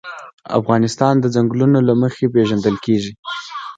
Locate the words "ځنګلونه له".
1.35-1.93